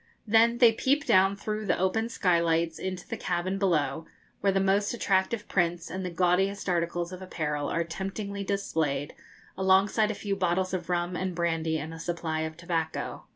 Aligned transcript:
Then 0.25 0.57
they 0.57 0.71
peep 0.71 1.05
down 1.05 1.35
through 1.35 1.67
the 1.67 1.77
open 1.77 2.09
skylights 2.09 2.79
into 2.79 3.07
the 3.07 3.17
cabin 3.17 3.59
below, 3.59 4.07
where 4.39 4.51
the 4.51 4.59
most 4.59 4.95
attractive 4.95 5.47
prints 5.47 5.91
and 5.91 6.03
the 6.03 6.09
gaudiest 6.09 6.67
articles 6.67 7.11
of 7.11 7.21
apparel 7.21 7.69
are 7.69 7.83
temptingly 7.83 8.43
displayed, 8.43 9.13
alongside 9.55 10.09
a 10.09 10.15
few 10.15 10.35
bottles 10.35 10.73
of 10.73 10.89
rum 10.89 11.15
and 11.15 11.35
brandy 11.35 11.77
and 11.77 11.93
a 11.93 11.99
supply 11.99 12.39
of 12.39 12.57
tobacco. 12.57 13.27